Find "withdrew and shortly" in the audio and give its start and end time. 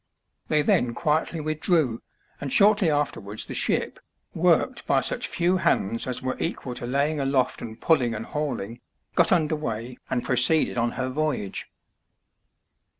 1.41-2.89